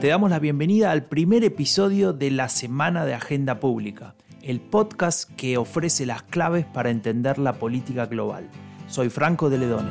Te 0.00 0.08
damos 0.08 0.30
la 0.30 0.38
bienvenida 0.38 0.92
al 0.92 1.04
primer 1.04 1.42
episodio 1.42 2.12
de 2.12 2.30
la 2.30 2.48
Semana 2.48 3.04
de 3.04 3.14
Agenda 3.14 3.58
Pública, 3.58 4.14
el 4.42 4.60
podcast 4.60 5.28
que 5.36 5.58
ofrece 5.58 6.06
las 6.06 6.22
claves 6.22 6.64
para 6.64 6.90
entender 6.90 7.38
la 7.38 7.54
política 7.54 8.06
global. 8.06 8.48
Soy 8.86 9.10
Franco 9.10 9.50
de 9.50 9.58
Ledone. 9.58 9.90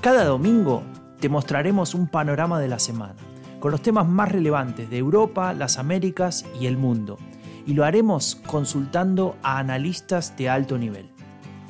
Cada 0.00 0.24
domingo 0.24 0.82
te 1.20 1.28
mostraremos 1.28 1.94
un 1.94 2.08
panorama 2.08 2.58
de 2.58 2.68
la 2.68 2.78
semana, 2.78 3.16
con 3.60 3.70
los 3.72 3.82
temas 3.82 4.08
más 4.08 4.32
relevantes 4.32 4.88
de 4.88 4.96
Europa, 4.96 5.52
las 5.52 5.78
Américas 5.78 6.46
y 6.58 6.66
el 6.66 6.78
mundo. 6.78 7.18
Y 7.66 7.74
lo 7.74 7.84
haremos 7.84 8.36
consultando 8.46 9.36
a 9.42 9.58
analistas 9.58 10.34
de 10.38 10.48
alto 10.48 10.78
nivel. 10.78 11.10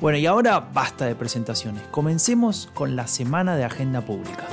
Bueno, 0.01 0.17
y 0.17 0.25
ahora 0.25 0.59
basta 0.59 1.05
de 1.05 1.13
presentaciones. 1.13 1.83
Comencemos 1.91 2.71
con 2.73 2.95
la 2.95 3.05
semana 3.05 3.55
de 3.55 3.65
agenda 3.65 4.01
pública. 4.01 4.47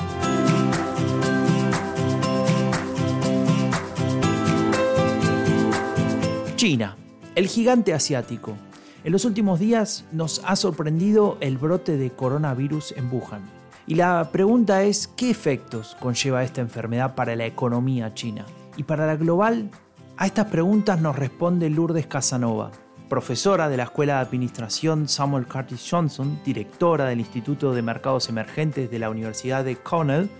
China, 6.56 6.96
el 7.34 7.46
gigante 7.48 7.94
asiático. 7.94 8.56
En 9.04 9.12
los 9.12 9.24
últimos 9.24 9.58
días 9.58 10.04
nos 10.12 10.42
ha 10.44 10.54
sorprendido 10.54 11.38
el 11.40 11.56
brote 11.56 11.96
de 11.96 12.10
coronavirus 12.10 12.92
en 12.92 13.10
Wuhan. 13.10 13.48
Y 13.86 13.94
la 13.94 14.28
pregunta 14.30 14.82
es, 14.82 15.08
¿qué 15.08 15.30
efectos 15.30 15.96
conlleva 15.98 16.44
esta 16.44 16.60
enfermedad 16.60 17.14
para 17.14 17.34
la 17.36 17.46
economía 17.46 18.12
china? 18.12 18.44
Y 18.76 18.82
para 18.82 19.06
la 19.06 19.16
global, 19.16 19.70
a 20.18 20.26
estas 20.26 20.48
preguntas 20.48 21.00
nos 21.00 21.16
responde 21.16 21.70
Lourdes 21.70 22.06
Casanova, 22.06 22.70
profesora 23.08 23.68
de 23.68 23.76
la 23.76 23.84
Escuela 23.84 24.14
de 24.16 24.20
Administración 24.20 25.08
Samuel 25.08 25.46
Curtis 25.46 25.86
Johnson, 25.90 26.40
directora 26.44 27.06
del 27.06 27.20
Instituto 27.20 27.72
de 27.72 27.82
Mercados 27.82 28.28
Emergentes 28.28 28.90
de 28.90 28.98
la 28.98 29.10
Universidad 29.10 29.64
de 29.64 29.76
Cornell 29.76 30.30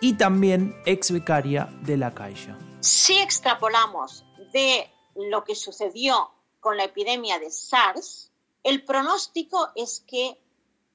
y 0.00 0.14
también 0.14 0.74
ex 0.86 1.10
becaria 1.10 1.68
de 1.82 1.96
la 1.96 2.12
Caixa. 2.12 2.56
Si 2.80 3.18
extrapolamos 3.18 4.24
de 4.52 4.90
lo 5.14 5.44
que 5.44 5.54
sucedió 5.54 6.30
con 6.60 6.76
la 6.76 6.84
epidemia 6.84 7.38
de 7.38 7.50
SARS, 7.50 8.30
el 8.62 8.84
pronóstico 8.84 9.70
es 9.74 10.04
que 10.06 10.38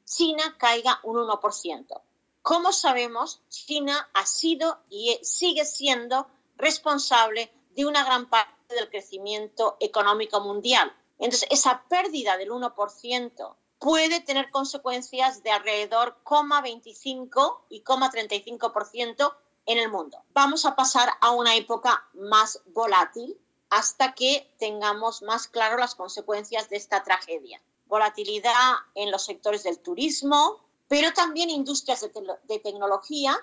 China 0.05 0.55
caiga 0.57 0.99
un 1.03 1.17
1%. 1.17 2.01
Como 2.41 2.71
sabemos, 2.71 3.41
China 3.49 4.09
ha 4.13 4.25
sido 4.25 4.79
y 4.89 5.17
sigue 5.23 5.65
siendo 5.65 6.27
responsable 6.57 7.51
de 7.75 7.85
una 7.85 8.03
gran 8.03 8.29
parte 8.29 8.75
del 8.75 8.89
crecimiento 8.89 9.77
económico 9.79 10.41
mundial. 10.41 10.93
Entonces, 11.19 11.47
esa 11.51 11.83
pérdida 11.87 12.37
del 12.37 12.51
1% 12.51 13.55
puede 13.79 14.19
tener 14.21 14.49
consecuencias 14.51 15.43
de 15.43 15.51
alrededor 15.51 16.17
0,25 16.23 17.61
y 17.69 17.83
0,35% 17.83 19.35
en 19.65 19.77
el 19.77 19.91
mundo. 19.91 20.23
Vamos 20.33 20.65
a 20.65 20.75
pasar 20.75 21.09
a 21.21 21.31
una 21.31 21.55
época 21.55 22.07
más 22.13 22.61
volátil 22.67 23.37
hasta 23.69 24.13
que 24.13 24.53
tengamos 24.59 25.21
más 25.21 25.47
claro 25.47 25.77
las 25.77 25.95
consecuencias 25.95 26.69
de 26.69 26.77
esta 26.77 27.03
tragedia. 27.03 27.61
Volatilidad 27.87 28.75
en 28.93 29.11
los 29.11 29.25
sectores 29.25 29.63
del 29.63 29.79
turismo, 29.79 30.59
pero 30.87 31.13
también 31.13 31.49
industrias 31.49 32.01
de, 32.01 32.11
de 32.43 32.59
tecnología 32.59 33.37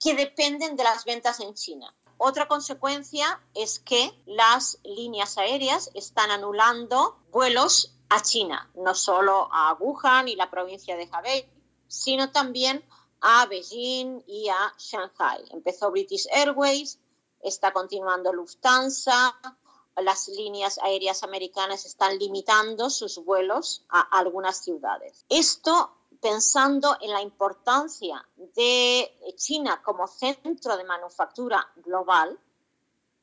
que 0.00 0.14
dependen 0.14 0.76
de 0.76 0.84
las 0.84 1.04
ventas 1.04 1.40
en 1.40 1.54
China. 1.54 1.94
Otra 2.18 2.48
consecuencia 2.48 3.42
es 3.54 3.78
que 3.78 4.12
las 4.26 4.78
líneas 4.84 5.38
aéreas 5.38 5.90
están 5.94 6.30
anulando 6.30 7.18
vuelos 7.30 7.94
a 8.08 8.22
China, 8.22 8.70
no 8.74 8.94
solo 8.94 9.48
a 9.52 9.74
Wuhan 9.74 10.28
y 10.28 10.36
la 10.36 10.50
provincia 10.50 10.96
de 10.96 11.04
Hebei, 11.04 11.48
sino 11.88 12.30
también 12.30 12.84
a 13.20 13.46
Beijing 13.46 14.22
y 14.26 14.48
a 14.48 14.74
Shanghai. 14.78 15.44
Empezó 15.50 15.90
British 15.90 16.26
Airways, 16.30 16.98
está 17.40 17.72
continuando 17.72 18.32
Lufthansa, 18.32 19.34
las 19.96 20.28
líneas 20.28 20.78
aéreas 20.82 21.22
americanas 21.22 21.86
están 21.86 22.18
limitando 22.18 22.90
sus 22.90 23.24
vuelos 23.24 23.84
a 23.88 24.00
algunas 24.00 24.58
ciudades. 24.62 25.24
Esto 25.28 25.94
pensando 26.24 26.96
en 27.02 27.10
la 27.10 27.20
importancia 27.20 28.26
de 28.56 29.14
China 29.36 29.82
como 29.82 30.06
centro 30.06 30.74
de 30.78 30.84
manufactura 30.84 31.70
global, 31.76 32.40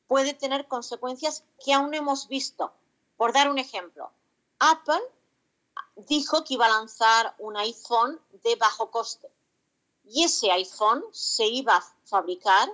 puede 0.06 0.34
tener 0.34 0.68
consecuencias 0.68 1.42
que 1.58 1.74
aún 1.74 1.90
no 1.90 1.96
hemos 1.96 2.28
visto. 2.28 2.72
Por 3.16 3.32
dar 3.32 3.50
un 3.50 3.58
ejemplo, 3.58 4.12
Apple 4.60 5.02
dijo 5.96 6.44
que 6.44 6.54
iba 6.54 6.66
a 6.66 6.78
lanzar 6.78 7.34
un 7.40 7.56
iPhone 7.56 8.20
de 8.44 8.54
bajo 8.54 8.92
coste 8.92 9.28
y 10.04 10.22
ese 10.22 10.52
iPhone 10.52 11.04
se 11.10 11.46
iba 11.46 11.78
a 11.78 11.84
fabricar 12.04 12.72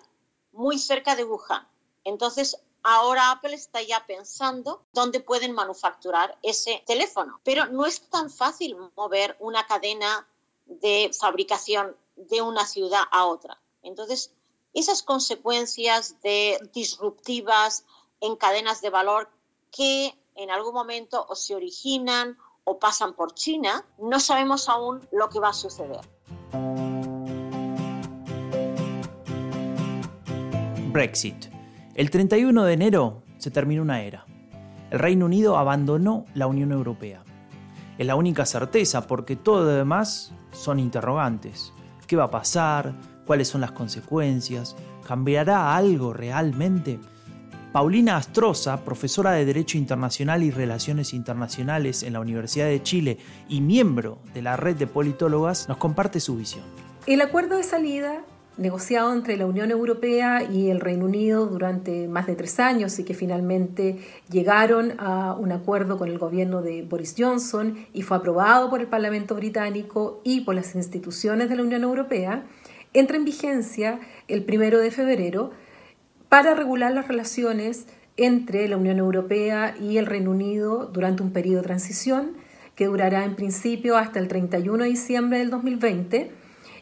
muy 0.53 0.79
cerca 0.79 1.17
de 1.17 1.25
Wuhan. 1.25 1.67
Entonces, 2.05 2.59
ahora 2.89 3.33
Apple 3.33 3.55
está 3.55 3.83
ya 3.83 4.07
pensando 4.07 4.83
dónde 4.95 5.21
pueden 5.21 5.53
manufacturar 5.53 6.39
ese 6.43 6.83
teléfono. 6.87 7.39
Pero 7.45 7.67
no 7.67 7.85
es 7.85 8.01
tan 8.09 8.31
fácil 8.31 8.77
mover 8.97 9.37
una 9.41 9.67
cadena 9.67 10.27
de 10.65 11.11
fabricación 11.19 11.95
de 12.17 12.41
una 12.41 12.65
ciudad 12.65 13.03
a 13.11 13.27
otra. 13.27 13.61
Entonces, 13.83 14.33
esas 14.73 15.03
consecuencias 15.03 16.17
de 16.23 16.59
disruptivas 16.73 17.85
en 18.21 18.37
cadenas 18.37 18.81
de 18.81 18.89
valor 18.89 19.29
que 19.71 20.15
en 20.35 20.51
algún 20.51 20.73
momento 20.73 21.27
o 21.29 21.35
se 21.37 21.55
originan 21.55 22.39
o 22.65 22.79
pasan 22.79 23.13
por 23.13 23.35
China, 23.35 23.85
no 23.99 24.19
sabemos 24.19 24.69
aún 24.71 25.07
lo 25.13 25.29
que 25.29 25.41
va 25.41 25.51
a 25.51 25.53
suceder. 25.53 26.01
Brexit. 30.91 31.58
El 31.99 32.11
31 32.11 32.63
de 32.63 32.75
enero 32.75 33.25
se 33.39 33.51
terminó 33.51 33.83
una 33.83 34.03
era. 34.03 34.25
El 34.93 35.01
Reino 35.01 35.27
Unido 35.27 35.59
abandonó 35.59 36.27
la 36.33 36.47
Unión 36.47 36.71
Europea. 36.71 37.25
Es 37.99 38.07
la 38.07 38.15
única 38.15 38.47
certeza 38.47 39.09
porque 39.09 39.35
todo 39.35 39.65
lo 39.65 39.71
demás 39.71 40.33
son 40.53 40.79
interrogantes. 40.79 41.73
¿Qué 42.07 42.15
va 42.15 42.23
a 42.23 42.31
pasar? 42.31 42.95
¿Cuáles 43.27 43.49
son 43.49 43.63
las 43.63 43.73
consecuencias? 43.73 44.77
¿Cambiará 45.09 45.75
algo 45.75 46.13
realmente? 46.13 47.01
Paulina 47.73 48.17
Astroza, 48.17 48.85
profesora 48.85 49.33
de 49.33 49.45
Derecho 49.45 49.77
Internacional 49.77 50.45
y 50.45 50.53
Relaciones 50.53 51.13
Internacionales 51.13 52.05
en 52.05 52.13
la 52.13 52.21
Universidad 52.21 52.67
de 52.67 52.81
Chile 52.81 53.19
y 53.49 53.61
miembro 53.61 54.21
de 54.35 54.43
la 54.43 54.57
red 54.57 54.77
de 54.77 54.87
politólogas, 54.87 55.69
nos 55.69 55.79
comparte 55.79 56.21
su 56.21 56.37
visión. 56.37 56.63
El 57.07 57.23
acuerdo 57.23 57.57
de 57.57 57.65
salida 57.65 58.23
negociado 58.59 59.13
entre 59.13 59.37
la 59.37 59.47
Unión 59.47 59.71
Europea 59.71 60.43
y 60.43 60.71
el 60.71 60.81
Reino 60.81 61.07
Unido 61.07 61.47
durante 61.47 62.09
más 62.09 62.27
de 62.27 62.35
tres 62.35 62.59
años 62.61 62.99
y 62.99 63.05
que 63.05 63.15
finalmente 63.15 63.99
llegaron 64.31 64.95
a 64.99 65.35
un 65.35 65.53
acuerdo 65.53 65.97
con 65.97 66.09
el 66.09 66.19
gobierno 66.19 66.61
de 66.61 66.83
Boris 66.83 67.15
Johnson 67.17 67.87
y 67.93 68.03
fue 68.03 68.17
aprobado 68.17 68.69
por 68.69 68.81
el 68.81 68.89
Parlamento 68.89 69.37
británico 69.37 70.21
y 70.25 70.41
por 70.41 70.57
las 70.57 70.75
instituciones 70.75 71.49
de 71.49 71.57
la 71.57 71.63
Unión 71.63 71.83
Europea, 71.85 72.45
entra 72.93 73.17
en 73.17 73.25
vigencia 73.25 74.01
el 74.27 74.45
primero 74.45 74.81
de 74.81 74.91
febrero 74.91 75.53
para 76.29 76.55
regular 76.55 76.93
las 76.93 77.09
relaciones 77.09 77.87
entre 78.17 78.69
la 78.69 78.77
Unión 78.77 78.99
Europea 78.99 79.77
y 79.81 79.99
el 79.99 80.07
Reino 80.07 80.33
Unido 80.33 80.87
durante 80.87 81.23
un 81.23 81.33
periodo 81.33 81.63
de 81.63 81.69
transición 81.69 82.33
que 82.75 82.87
durará 82.87 83.25
en 83.25 83.37
principio 83.37 83.97
hasta 83.97 84.19
el 84.19 84.29
31 84.29 84.85
de 84.85 84.91
diciembre 84.91 85.39
del 85.39 85.51
2020 85.51 86.33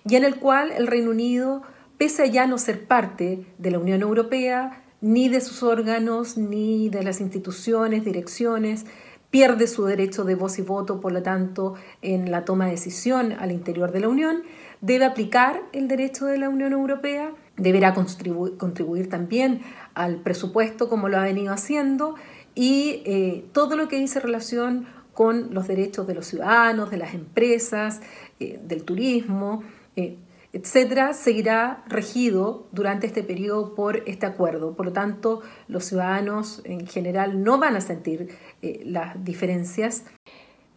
y 0.08 0.16
en 0.16 0.24
el 0.24 0.36
cual 0.36 0.70
el 0.72 0.86
Reino 0.86 1.10
Unido, 1.10 1.62
pese 1.98 2.22
a 2.22 2.26
ya 2.26 2.46
no 2.46 2.58
ser 2.58 2.86
parte 2.86 3.44
de 3.58 3.70
la 3.70 3.78
Unión 3.78 4.02
Europea, 4.02 4.82
ni 5.00 5.28
de 5.28 5.40
sus 5.40 5.62
órganos, 5.62 6.36
ni 6.36 6.88
de 6.88 7.02
las 7.02 7.20
instituciones, 7.20 8.04
direcciones, 8.04 8.86
pierde 9.30 9.66
su 9.66 9.84
derecho 9.84 10.24
de 10.24 10.34
voz 10.34 10.58
y 10.58 10.62
voto, 10.62 11.00
por 11.00 11.12
lo 11.12 11.22
tanto, 11.22 11.74
en 12.02 12.30
la 12.30 12.44
toma 12.44 12.66
de 12.66 12.72
decisión 12.72 13.32
al 13.32 13.52
interior 13.52 13.92
de 13.92 14.00
la 14.00 14.08
Unión, 14.08 14.42
debe 14.80 15.04
aplicar 15.04 15.62
el 15.72 15.88
derecho 15.88 16.26
de 16.26 16.38
la 16.38 16.48
Unión 16.48 16.72
Europea, 16.72 17.32
deberá 17.56 17.94
contribuir, 17.94 19.08
también 19.08 19.62
al 19.94 20.16
presupuesto 20.16 20.88
como 20.88 21.08
lo 21.08 21.18
ha 21.18 21.22
venido 21.22 21.52
haciendo 21.52 22.14
y 22.54 23.02
eh, 23.04 23.44
todo 23.52 23.76
lo 23.76 23.88
que 23.88 23.96
dice 23.96 24.20
relación 24.20 24.86
con 25.12 25.54
los 25.54 25.66
derechos 25.66 26.06
de 26.06 26.14
los 26.14 26.26
ciudadanos, 26.26 26.90
de 26.90 26.98
las 26.98 27.14
empresas, 27.14 28.00
eh, 28.38 28.60
del 28.62 28.84
turismo, 28.84 29.62
eh, 29.96 30.18
etcétera, 30.52 31.12
seguirá 31.12 31.84
regido 31.88 32.66
durante 32.72 33.06
este 33.06 33.22
periodo 33.22 33.74
por 33.74 34.02
este 34.06 34.26
acuerdo. 34.26 34.74
Por 34.74 34.86
lo 34.86 34.92
tanto, 34.92 35.42
los 35.68 35.84
ciudadanos 35.84 36.62
en 36.64 36.86
general 36.86 37.42
no 37.42 37.58
van 37.58 37.76
a 37.76 37.80
sentir 37.80 38.28
eh, 38.62 38.82
las 38.84 39.22
diferencias, 39.24 40.04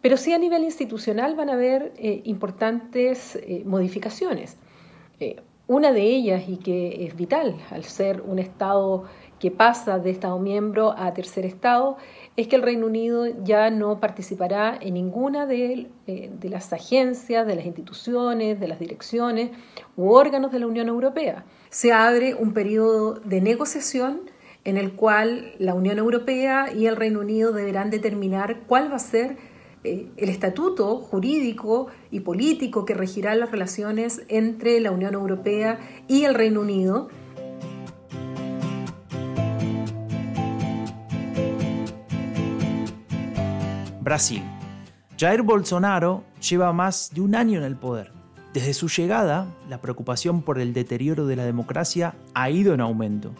pero 0.02 0.16
sí 0.16 0.32
a 0.32 0.38
nivel 0.38 0.64
institucional 0.64 1.36
van 1.36 1.50
a 1.50 1.54
haber 1.54 1.92
eh, 1.96 2.22
importantes 2.24 3.38
modificaciones. 3.64 4.56
una 5.66 5.92
de 5.92 6.02
ellas, 6.02 6.48
y 6.48 6.56
que 6.56 7.06
es 7.06 7.14
vital 7.14 7.56
al 7.70 7.84
ser 7.84 8.22
un 8.22 8.38
Estado 8.38 9.04
que 9.38 9.50
pasa 9.50 9.98
de 9.98 10.10
Estado 10.10 10.38
miembro 10.38 10.94
a 10.96 11.12
tercer 11.14 11.44
Estado, 11.46 11.96
es 12.36 12.48
que 12.48 12.56
el 12.56 12.62
Reino 12.62 12.86
Unido 12.86 13.26
ya 13.42 13.70
no 13.70 14.00
participará 14.00 14.78
en 14.80 14.94
ninguna 14.94 15.46
de, 15.46 15.90
eh, 16.06 16.30
de, 16.32 16.48
las 16.48 16.72
agencias, 16.72 17.46
de 17.46 17.56
las 17.56 17.66
instituciones, 17.66 18.60
de 18.60 18.68
las 18.68 18.78
direcciones 18.78 19.50
u 19.96 20.10
órganos 20.12 20.52
de 20.52 20.60
la 20.60 20.66
Unión 20.66 20.88
Europea. 20.88 21.44
Se 21.68 21.92
abre 21.92 22.34
un 22.34 22.52
periodo 22.54 23.14
de 23.14 23.40
negociación 23.40 24.30
en 24.64 24.76
el 24.76 24.92
cual 24.92 25.52
la 25.58 25.74
Unión 25.74 25.98
Europea 25.98 26.72
y 26.72 26.86
el 26.86 26.96
Reino 26.96 27.20
Unido 27.20 27.52
deberán 27.52 27.90
determinar 27.90 28.60
cuál 28.66 28.90
va 28.90 28.96
a 28.96 29.00
ser 29.00 29.36
eh, 29.82 30.08
el 30.18 30.28
estatuto 30.28 30.96
jurídico 30.96 31.86
y 32.10 32.20
político 32.20 32.84
que 32.84 32.94
regirá 32.94 33.34
las 33.34 33.50
relaciones 33.50 34.22
entre 34.28 34.78
la 34.80 34.90
Unión 34.90 35.14
Europea 35.14 35.78
y 36.06 36.24
el 36.24 36.34
Reino 36.34 36.60
Unido. 36.60 37.08
Brasil. 44.10 44.42
Jair 45.16 45.42
Bolsonaro 45.42 46.24
lleva 46.40 46.72
más 46.72 47.12
de 47.14 47.20
un 47.20 47.36
año 47.36 47.58
en 47.60 47.64
el 47.64 47.76
poder. 47.76 48.12
Desde 48.52 48.74
su 48.74 48.88
llegada, 48.88 49.46
la 49.68 49.80
preocupación 49.80 50.42
por 50.42 50.58
el 50.58 50.72
deterioro 50.72 51.28
de 51.28 51.36
la 51.36 51.44
democracia 51.44 52.16
ha 52.34 52.50
ido 52.50 52.74
en 52.74 52.80
aumento. 52.80 53.32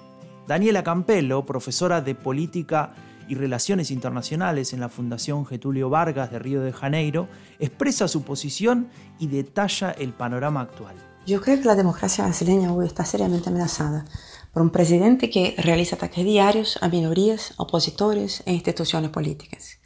Daniela 0.46 0.84
Campello, 0.84 1.44
profesora 1.44 2.00
de 2.02 2.14
política 2.14 2.92
y 3.26 3.34
Relaciones 3.34 3.90
Internacionales 3.90 4.72
en 4.72 4.78
la 4.78 4.88
Fundación 4.88 5.44
Getulio 5.44 5.90
Vargas 5.90 6.30
de 6.30 6.38
Río 6.38 6.60
de 6.60 6.72
Janeiro, 6.72 7.26
expresa 7.58 8.06
su 8.06 8.22
posición 8.22 8.90
y 9.18 9.26
detalla 9.26 9.90
el 9.90 10.12
panorama 10.12 10.60
actual. 10.60 10.94
Yo 11.26 11.40
creo 11.40 11.58
que 11.58 11.64
la 11.64 11.74
democracia 11.74 12.22
brasileña 12.22 12.72
hoy 12.72 12.86
está 12.86 13.04
seriamente 13.04 13.48
amenazada 13.48 14.04
por 14.52 14.62
un 14.62 14.70
presidente 14.70 15.30
que 15.30 15.56
realiza 15.58 15.96
ataques 15.96 16.24
diarios 16.24 16.78
a 16.80 16.88
minorías, 16.88 17.54
opositores 17.56 18.44
e 18.46 18.52
instituciones 18.52 19.10
políticas. 19.10 19.79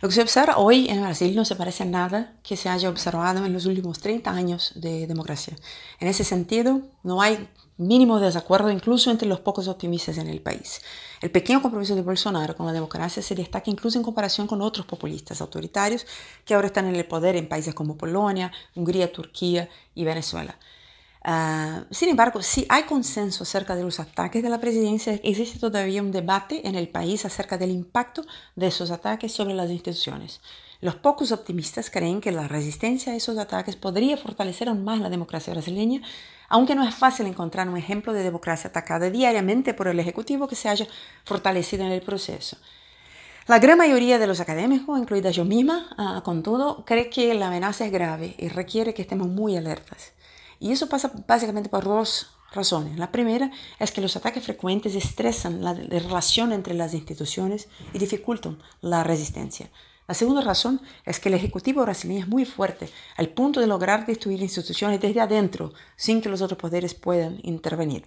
Lo 0.00 0.08
que 0.08 0.14
se 0.14 0.22
observa 0.22 0.58
hoy 0.58 0.88
en 0.88 1.02
Brasil 1.02 1.34
no 1.34 1.44
se 1.44 1.56
parece 1.56 1.82
a 1.82 1.86
nada 1.86 2.34
que 2.44 2.56
se 2.56 2.68
haya 2.68 2.88
observado 2.88 3.44
en 3.44 3.52
los 3.52 3.66
últimos 3.66 3.98
30 3.98 4.30
años 4.30 4.72
de 4.76 5.08
democracia. 5.08 5.56
En 5.98 6.06
ese 6.06 6.22
sentido, 6.22 6.82
no 7.02 7.20
hay 7.20 7.48
mínimo 7.78 8.20
desacuerdo 8.20 8.70
incluso 8.70 9.10
entre 9.10 9.26
los 9.26 9.40
pocos 9.40 9.66
optimistas 9.66 10.18
en 10.18 10.28
el 10.28 10.40
país. 10.40 10.82
El 11.20 11.32
pequeño 11.32 11.60
compromiso 11.60 11.96
de 11.96 12.02
Bolsonaro 12.02 12.54
con 12.54 12.66
la 12.66 12.72
democracia 12.72 13.24
se 13.24 13.34
destaca 13.34 13.70
incluso 13.70 13.98
en 13.98 14.04
comparación 14.04 14.46
con 14.46 14.62
otros 14.62 14.86
populistas 14.86 15.40
autoritarios 15.40 16.06
que 16.44 16.54
ahora 16.54 16.68
están 16.68 16.86
en 16.86 16.94
el 16.94 17.04
poder 17.04 17.34
en 17.34 17.48
países 17.48 17.74
como 17.74 17.98
Polonia, 17.98 18.52
Hungría, 18.76 19.12
Turquía 19.12 19.68
y 19.96 20.04
Venezuela. 20.04 20.56
Uh, 21.28 21.84
sin 21.90 22.08
embargo, 22.08 22.40
si 22.40 22.64
hay 22.70 22.84
consenso 22.84 23.42
acerca 23.42 23.76
de 23.76 23.82
los 23.82 24.00
ataques 24.00 24.42
de 24.42 24.48
la 24.48 24.60
presidencia, 24.60 25.12
existe 25.22 25.58
todavía 25.58 26.00
un 26.00 26.10
debate 26.10 26.66
en 26.66 26.74
el 26.74 26.88
país 26.88 27.26
acerca 27.26 27.58
del 27.58 27.70
impacto 27.70 28.24
de 28.56 28.68
esos 28.68 28.90
ataques 28.90 29.30
sobre 29.30 29.52
las 29.52 29.68
instituciones. 29.68 30.40
Los 30.80 30.94
pocos 30.94 31.30
optimistas 31.30 31.90
creen 31.90 32.22
que 32.22 32.32
la 32.32 32.48
resistencia 32.48 33.12
a 33.12 33.16
esos 33.16 33.36
ataques 33.36 33.76
podría 33.76 34.16
fortalecer 34.16 34.70
aún 34.70 34.84
más 34.84 35.00
la 35.00 35.10
democracia 35.10 35.52
brasileña, 35.52 36.00
aunque 36.48 36.74
no 36.74 36.82
es 36.88 36.94
fácil 36.94 37.26
encontrar 37.26 37.68
un 37.68 37.76
ejemplo 37.76 38.14
de 38.14 38.22
democracia 38.22 38.70
atacada 38.70 39.10
diariamente 39.10 39.74
por 39.74 39.88
el 39.88 40.00
Ejecutivo 40.00 40.48
que 40.48 40.56
se 40.56 40.70
haya 40.70 40.86
fortalecido 41.24 41.84
en 41.84 41.92
el 41.92 42.00
proceso. 42.00 42.56
La 43.46 43.58
gran 43.58 43.76
mayoría 43.76 44.18
de 44.18 44.26
los 44.26 44.40
académicos, 44.40 44.98
incluida 44.98 45.30
yo 45.30 45.44
misma, 45.44 45.90
uh, 45.98 46.22
con 46.22 46.42
todo, 46.42 46.86
cree 46.86 47.10
que 47.10 47.34
la 47.34 47.48
amenaza 47.48 47.84
es 47.84 47.92
grave 47.92 48.34
y 48.38 48.48
requiere 48.48 48.94
que 48.94 49.02
estemos 49.02 49.28
muy 49.28 49.58
alertas. 49.58 50.12
Y 50.60 50.72
eso 50.72 50.88
pasa 50.88 51.12
básicamente 51.26 51.68
por 51.68 51.84
dos 51.84 52.28
razones. 52.52 52.98
La 52.98 53.12
primera 53.12 53.50
es 53.78 53.92
que 53.92 54.00
los 54.00 54.16
ataques 54.16 54.44
frecuentes 54.44 54.94
estresan 54.94 55.62
la, 55.62 55.74
relación 55.74 56.52
entre 56.52 56.74
las 56.74 56.94
instituciones 56.94 57.68
y 57.92 57.98
dificultan 57.98 58.58
la 58.80 59.04
resistencia. 59.04 59.70
La 60.06 60.14
segunda 60.14 60.40
razón 60.40 60.80
es 61.04 61.20
que 61.20 61.28
el 61.28 61.34
Ejecutivo 61.34 61.82
brasileño 61.82 62.20
es 62.20 62.28
muy 62.28 62.46
fuerte, 62.46 62.88
al 63.16 63.28
punto 63.28 63.60
de 63.60 63.66
lograr 63.66 64.06
destruir 64.06 64.40
instituciones 64.40 65.00
desde 65.00 65.20
adentro, 65.20 65.74
sin 65.96 66.22
que 66.22 66.30
los 66.30 66.40
otros 66.40 66.58
poderes 66.58 66.94
puedan 66.94 67.38
intervenir. 67.42 68.06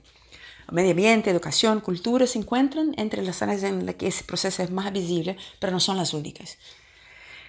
Medio 0.71 0.91
ambiente, 0.91 1.29
educación, 1.29 1.79
cultura 1.79 2.25
se 2.25 2.39
encuentran 2.39 2.93
entre 2.97 3.21
las 3.21 3.41
áreas 3.41 3.61
en 3.63 3.85
las 3.85 3.95
que 3.95 4.07
ese 4.07 4.23
proceso 4.23 4.63
es 4.63 4.71
más 4.71 4.91
visible, 4.91 5.37
pero 5.59 5.73
no 5.73 5.79
son 5.79 5.97
las 5.97 6.13
únicas. 6.13 6.57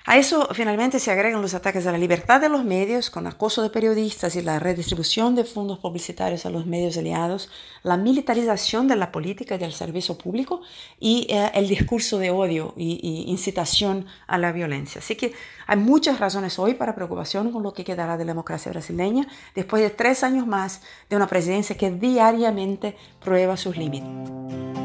A 0.04 0.18
eso 0.18 0.48
finalmente 0.52 0.98
se 0.98 1.12
agregan 1.12 1.40
los 1.42 1.54
ataques 1.54 1.86
a 1.86 1.92
la 1.92 1.98
libertad 1.98 2.40
de 2.40 2.48
los 2.48 2.64
medios 2.64 3.08
con 3.08 3.28
acoso 3.28 3.62
de 3.62 3.70
periodistas 3.70 4.34
y 4.34 4.42
la 4.42 4.58
redistribución 4.58 5.36
de 5.36 5.44
fondos 5.44 5.78
publicitarios 5.78 6.44
a 6.44 6.50
los 6.50 6.66
medios 6.66 6.96
aliados, 6.96 7.48
la 7.84 7.96
militarización 7.96 8.88
de 8.88 8.96
la 8.96 9.12
política 9.12 9.54
y 9.54 9.58
del 9.58 9.72
servicio 9.72 10.18
público 10.18 10.62
y 10.98 11.28
eh, 11.30 11.52
el 11.54 11.68
discurso 11.68 12.18
de 12.18 12.30
odio 12.30 12.74
y, 12.76 12.98
y, 13.00 13.30
incitación 13.30 14.06
a 14.26 14.38
la 14.38 14.50
violencia. 14.50 14.98
Así 14.98 15.14
que 15.14 15.34
hay 15.68 15.76
muchas 15.76 16.18
razones 16.18 16.58
hoy 16.58 16.74
para 16.74 16.96
preocupación 16.96 17.52
con 17.52 17.62
lo 17.62 17.72
que 17.72 17.84
quedará 17.84 18.16
de 18.16 18.24
la 18.24 18.32
democracia 18.32 18.72
brasileña 18.72 19.28
después 19.54 19.84
de 19.84 19.90
tres 19.90 20.24
años 20.24 20.48
más 20.48 20.82
de 21.08 21.14
una 21.14 21.28
presidencia 21.28 21.76
que 21.76 21.92
diariamente 21.92 22.96
prueba 23.20 23.56
sus 23.56 23.76
límites. 23.76 24.81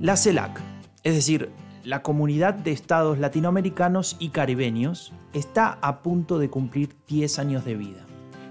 La 0.00 0.16
CELAC, 0.16 0.62
es 1.02 1.14
decir, 1.14 1.50
la 1.84 2.02
Comunidad 2.02 2.54
de 2.54 2.72
Estados 2.72 3.18
Latinoamericanos 3.18 4.16
y 4.18 4.30
Caribeños, 4.30 5.12
está 5.34 5.78
a 5.82 6.00
punto 6.00 6.38
de 6.38 6.48
cumplir 6.48 6.96
10 7.06 7.38
años 7.38 7.66
de 7.66 7.74
vida. 7.74 8.06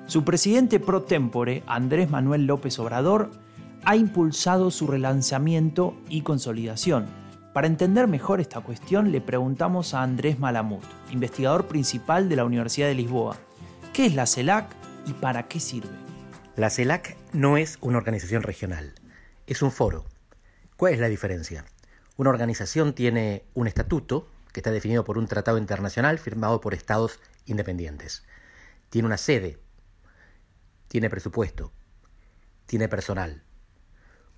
Su 0.05 0.23
presidente 0.23 0.79
pro 0.79 1.01
tempore, 1.01 1.63
Andrés 1.65 2.11
Manuel 2.11 2.45
López 2.45 2.77
Obrador, 2.77 3.31
ha 3.83 3.95
impulsado 3.95 4.69
su 4.69 4.85
relanzamiento 4.85 5.97
y 6.07 6.21
consolidación. 6.21 7.07
Para 7.51 7.65
entender 7.65 8.05
mejor 8.05 8.39
esta 8.41 8.61
cuestión, 8.61 9.11
le 9.11 9.19
preguntamos 9.19 9.95
a 9.95 10.03
Andrés 10.03 10.37
Malamut, 10.37 10.85
investigador 11.11 11.65
principal 11.65 12.29
de 12.29 12.35
la 12.35 12.45
Universidad 12.45 12.89
de 12.89 12.93
Lisboa. 12.93 13.37
¿Qué 13.91 14.05
es 14.05 14.13
la 14.13 14.27
CELAC 14.27 14.67
y 15.07 15.13
para 15.13 15.47
qué 15.47 15.59
sirve? 15.59 15.89
La 16.55 16.69
CELAC 16.69 17.17
no 17.33 17.57
es 17.57 17.79
una 17.81 17.97
organización 17.97 18.43
regional, 18.43 18.93
es 19.47 19.63
un 19.63 19.71
foro 19.71 20.05
¿Cuál 20.79 20.93
es 20.93 21.01
la 21.01 21.09
diferencia? 21.09 21.65
Una 22.15 22.29
organización 22.29 22.93
tiene 22.93 23.43
un 23.53 23.67
estatuto 23.67 24.29
que 24.53 24.61
está 24.61 24.71
definido 24.71 25.03
por 25.03 25.17
un 25.17 25.27
tratado 25.27 25.57
internacional 25.57 26.19
firmado 26.19 26.61
por 26.61 26.73
estados 26.73 27.19
independientes. 27.45 28.23
Tiene 28.89 29.07
una 29.07 29.17
sede, 29.17 29.59
tiene 30.87 31.09
presupuesto, 31.09 31.73
tiene 32.65 32.87
personal, 32.87 33.43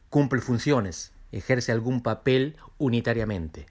cumple 0.10 0.42
funciones, 0.42 1.12
ejerce 1.32 1.72
algún 1.72 2.02
papel 2.02 2.58
unitariamente. 2.80 3.68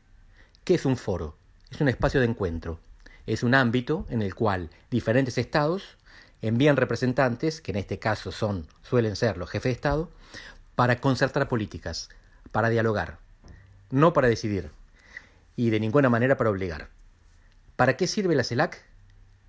¿Qué 0.62 0.74
es 0.76 0.84
un 0.84 0.96
foro? 0.96 1.36
Es 1.72 1.80
un 1.80 1.88
espacio 1.88 2.20
de 2.20 2.26
encuentro. 2.26 2.78
Es 3.26 3.42
un 3.42 3.56
ámbito 3.56 4.06
en 4.10 4.22
el 4.22 4.36
cual 4.36 4.70
diferentes 4.92 5.38
estados 5.38 5.98
envían 6.40 6.76
representantes, 6.76 7.60
que 7.60 7.72
en 7.72 7.78
este 7.78 7.98
caso 7.98 8.30
son, 8.30 8.68
suelen 8.82 9.16
ser 9.16 9.38
los 9.38 9.50
jefes 9.50 9.70
de 9.70 9.74
Estado, 9.74 10.08
para 10.76 11.00
concertar 11.00 11.48
políticas, 11.48 12.10
para 12.52 12.70
dialogar, 12.70 13.18
no 13.90 14.12
para 14.12 14.28
decidir, 14.28 14.70
y 15.56 15.70
de 15.70 15.80
ninguna 15.80 16.08
manera 16.08 16.36
para 16.36 16.50
obligar. 16.50 16.88
¿Para 17.76 17.96
qué 17.96 18.06
sirve 18.06 18.34
la 18.34 18.44
CELAC? 18.44 18.82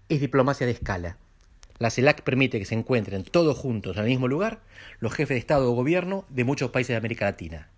Es 0.10 0.20
diplomacia 0.22 0.66
de 0.66 0.74
escala. 0.74 1.18
La 1.80 1.90
CELAC 1.90 2.22
permite 2.22 2.60
que 2.60 2.66
se 2.66 2.76
encuentren 2.76 3.24
todos 3.24 3.58
juntos 3.58 3.98
en 3.98 4.04
el 4.04 4.10
mismo 4.10 4.28
lugar 4.28 4.62
los 5.00 5.14
jefes 5.14 5.36
de 5.36 5.40
Estado 5.40 5.72
o 5.72 5.76
Gobierno 5.76 6.26
de 6.30 6.44
muchos 6.44 6.72
países 6.72 6.90
de 6.90 6.98
América 6.98 7.26
Latina. 7.26 7.70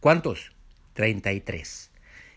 ¿Cuántos? 0.00 0.52
33. 0.94 1.90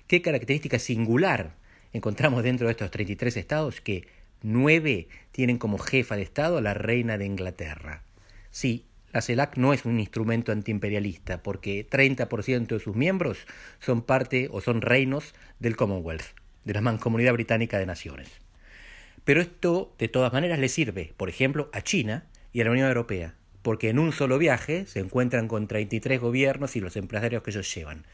¿Qué 0.08 0.22
característica 0.22 0.80
singular 0.80 1.56
encontramos 1.94 2.44
dentro 2.44 2.68
de 2.68 2.72
estos 2.72 2.92
33 2.92 3.38
estados? 3.38 3.82
Que 3.82 4.08
nueve 4.42 5.08
tienen 5.32 5.58
como 5.58 5.78
jefa 5.78 6.16
de 6.16 6.22
Estado 6.22 6.58
a 6.58 6.62
la 6.62 6.74
reina 6.74 7.18
de 7.18 7.26
Inglaterra. 7.26 8.04
Sí, 8.50 8.86
la 9.12 9.22
CELAC 9.22 9.58
no 9.58 9.74
es 9.74 9.86
un 9.86 10.00
instrumento 10.00 10.52
antiimperialista 10.52 11.44
porque 11.44 11.88
30% 11.90 12.68
de 12.68 12.80
sus 12.80 12.96
miembros 12.96 13.46
son 13.80 14.02
parte 14.02 14.48
o 14.52 14.62
son 14.62 14.82
reinos 14.82 15.34
del 15.60 15.76
Commonwealth, 15.76 16.36
de 16.64 16.74
la 16.74 16.82
Mancomunidad 16.82 17.34
Británica 17.34 17.78
de 17.78 17.86
Naciones. 17.86 18.30
Pero 19.24 19.42
esto 19.42 19.94
de 20.00 20.08
todas 20.08 20.34
maneras 20.34 20.60
le 20.60 20.70
sirve, 20.70 21.14
por 21.18 21.30
ejemplo, 21.30 21.70
a 21.74 21.82
China 21.82 22.26
y 22.54 22.62
a 22.62 22.64
la 22.64 22.72
Unión 22.72 22.88
Europea, 22.88 23.36
porque 23.62 23.90
en 23.90 24.00
un 24.00 24.12
solo 24.12 24.38
viaje 24.38 24.86
se 24.86 25.00
encuentran 25.00 25.48
con 25.48 25.68
33 25.68 26.20
gobiernos 26.20 26.76
y 26.76 26.80
los 26.80 26.96
empresarios 26.96 27.44
que 27.44 27.52
ellos 27.52 27.74
llevan. 27.74 28.06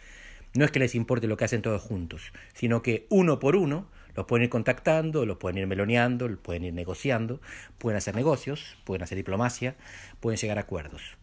No 0.54 0.66
es 0.66 0.72
que 0.72 0.80
les 0.80 0.96
importe 0.96 1.28
lo 1.28 1.38
que 1.38 1.46
hacen 1.46 1.62
todos 1.62 1.82
juntos, 1.82 2.34
sino 2.54 2.82
que 2.82 3.06
uno 3.10 3.40
por 3.40 3.56
uno 3.56 3.90
los 4.18 4.26
pueden 4.26 4.46
ir 4.46 4.50
contactando, 4.50 5.26
los 5.26 5.38
pueden 5.38 5.60
ir 5.60 5.68
meloneando, 5.68 6.28
los 6.28 6.40
pueden 6.40 6.66
ir 6.66 6.74
negociando, 6.74 7.40
pueden 7.78 7.98
hacer 7.98 8.16
negocios, 8.16 8.76
pueden 8.84 9.04
hacer 9.04 9.16
diplomacia, 9.16 9.76
pueden 10.20 10.38
llegar 10.38 10.58
a 10.58 10.62
acuerdos. 10.62 11.18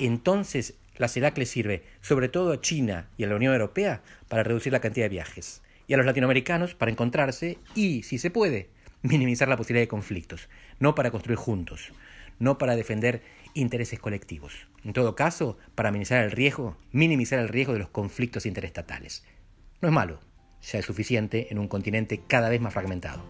Entonces, 0.00 0.74
la 0.96 1.08
CELAC 1.08 1.38
le 1.38 1.46
sirve 1.46 1.84
sobre 2.00 2.28
todo 2.28 2.52
a 2.52 2.60
China 2.60 3.08
y 3.16 3.22
a 3.24 3.28
la 3.28 3.36
Unión 3.36 3.52
Europea 3.52 4.02
para 4.28 4.42
reducir 4.42 4.72
la 4.72 4.80
cantidad 4.80 5.04
de 5.04 5.10
viajes, 5.10 5.62
y 5.86 5.94
a 5.94 5.96
los 5.96 6.06
latinoamericanos 6.06 6.74
para 6.74 6.90
encontrarse 6.90 7.58
y, 7.76 8.02
si 8.02 8.18
se 8.18 8.30
puede, 8.30 8.68
minimizar 9.02 9.46
la 9.46 9.56
posibilidad 9.56 9.84
de 9.84 9.88
conflictos, 9.88 10.48
no 10.80 10.96
para 10.96 11.12
construir 11.12 11.38
juntos. 11.38 11.92
no 12.38 12.58
para 12.58 12.76
defender 12.76 13.22
intereses 13.54 14.00
colectivos. 14.00 14.66
En 14.84 14.92
todo 14.92 15.14
caso, 15.14 15.56
para 15.74 15.90
minimizar 15.90 16.24
el 16.24 16.32
riesgo, 16.32 16.76
minimizar 16.92 17.38
el 17.38 17.48
riesgo 17.48 17.72
de 17.72 17.78
los 17.78 17.90
conflictos 17.90 18.46
interestatales. 18.46 19.24
No 19.80 19.88
es 19.88 19.94
malo, 19.94 20.20
ya 20.70 20.78
es 20.78 20.84
suficiente 20.84 21.48
en 21.50 21.58
un 21.58 21.68
continente 21.68 22.22
cada 22.26 22.48
vez 22.48 22.60
más 22.60 22.72
fragmentado. 22.72 23.22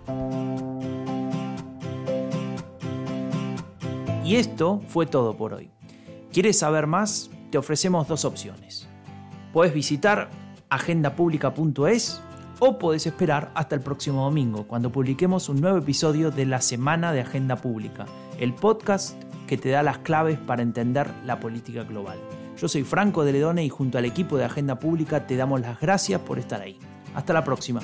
Y 4.25 4.37
esto 4.37 4.81
fue 4.89 5.07
todo 5.07 5.37
por 5.37 5.53
hoy. 5.53 5.71
¿Quieres 6.33 6.59
saber 6.59 6.87
más? 6.87 7.31
Te 7.51 7.59
ofrecemos 7.59 8.09
dos 8.09 8.25
opciones. 8.25 8.89
Puedes 9.53 9.75
visitar 9.75 10.31
agendapublica.es 10.71 12.21
o 12.59 12.79
puedes 12.79 13.07
esperar 13.07 13.51
hasta 13.55 13.75
el 13.75 13.83
próximo 13.83 14.25
domingo, 14.25 14.67
cuando 14.67 14.91
publiquemos 14.91 15.49
un 15.49 15.61
nuevo 15.61 15.79
episodio 15.79 16.31
de 16.31 16.47
la 16.47 16.61
Semana 16.61 17.13
de 17.13 17.21
Agenda 17.21 17.57
Pública, 17.57 18.07
el 18.39 18.55
podcast 18.55 19.21
que 19.47 19.59
te 19.59 19.69
da 19.69 19.83
las 19.83 19.99
claves 19.99 20.39
para 20.39 20.63
entender 20.63 21.11
la 21.27 21.39
política 21.39 21.83
global. 21.83 22.19
Yo 22.57 22.69
soy 22.69 22.83
Franco 22.83 23.25
de 23.25 23.33
Ledone 23.33 23.65
y 23.65 23.69
junto 23.69 23.99
al 23.99 24.05
equipo 24.05 24.37
de 24.37 24.45
Agenda 24.45 24.79
Pública 24.79 25.27
te 25.27 25.37
damos 25.37 25.61
las 25.61 25.81
gracias 25.81 26.21
por 26.21 26.39
estar 26.39 26.63
ahí. 26.63 26.79
Hasta 27.15 27.33
la 27.33 27.45
próxima. 27.45 27.81